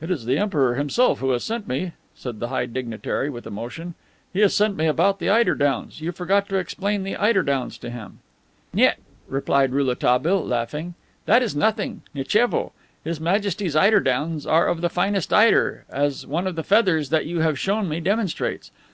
[0.00, 3.94] "It is the Emperor himself who has sent me," said the high dignitary with emotion.
[4.32, 6.00] "He has sent me about the eider downs.
[6.00, 8.20] You forgot to explain the eider downs to him."
[8.72, 8.94] "Niet!"
[9.26, 10.94] replied Rouletabille, laughing.
[11.26, 12.02] "That is nothing.
[12.14, 12.70] Nitchevo!
[13.02, 17.26] His Majesty's eider downs are of the finest eider, as one of the feathers that
[17.26, 18.70] you have shown me demonstrates.